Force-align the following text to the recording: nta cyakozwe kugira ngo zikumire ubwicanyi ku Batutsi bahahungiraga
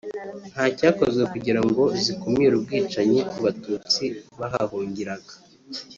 nta 0.51 0.65
cyakozwe 0.77 1.23
kugira 1.33 1.59
ngo 1.67 1.83
zikumire 2.03 2.53
ubwicanyi 2.55 3.19
ku 3.29 3.37
Batutsi 3.43 4.05
bahahungiraga 4.39 5.33